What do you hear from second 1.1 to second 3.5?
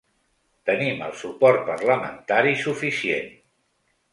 suport parlamentari suficient.